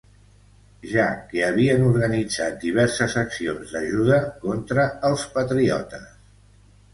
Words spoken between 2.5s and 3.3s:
diverses